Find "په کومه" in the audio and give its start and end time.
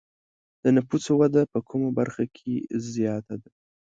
1.53-1.89